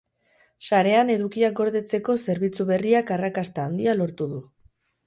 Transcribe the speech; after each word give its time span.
Sarean 0.69 1.11
edukiak 1.17 1.53
gordetzeko 1.61 2.17
zerbitzu 2.27 2.69
berriak 2.73 3.17
arrakasta 3.19 3.69
handia 3.71 3.99
lortu 4.03 4.35
du. 4.35 4.43